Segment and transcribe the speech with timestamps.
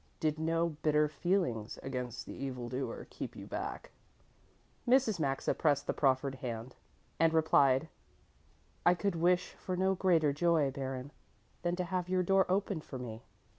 [0.19, 3.91] "Did no bitter feelings against the evil doer keep you back?"
[4.87, 5.19] Mrs.
[5.19, 6.75] Maxa pressed the proffered hand
[7.19, 7.87] and replied,
[8.83, 11.11] "I could wish for no greater joy, Baron,
[11.61, 13.21] than to have your door opened for me.